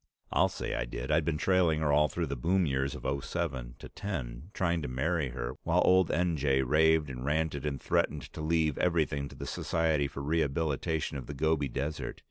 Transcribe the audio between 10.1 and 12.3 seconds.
Rehabilitation of the Gobi Desert.